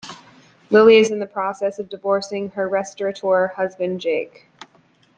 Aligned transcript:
Lily 0.71 0.97
is 0.97 1.11
in 1.11 1.19
the 1.19 1.27
process 1.27 1.77
of 1.77 1.87
divorcing 1.87 2.49
her 2.49 2.67
restaurateur 2.67 3.49
husband, 3.55 4.01
Jake. 4.01 4.47